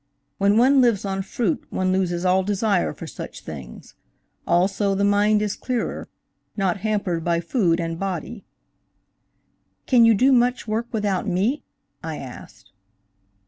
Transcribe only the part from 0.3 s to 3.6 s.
When one lives on fruit one loses all desire for such